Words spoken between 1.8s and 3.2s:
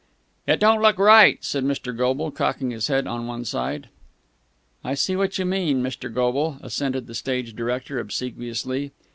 Goble, cocking his head